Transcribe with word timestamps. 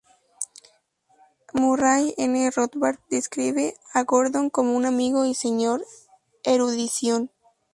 Murray 1.53 2.15
N. 2.17 2.49
Rothbard 2.49 2.97
describe 3.11 3.75
a 3.93 4.03
Gordon 4.03 4.49
como 4.49 4.75
un 4.75 4.87
amigo 4.87 5.25
y 5.25 5.35
"Señor 5.35 5.85
Erudición. 6.43 7.29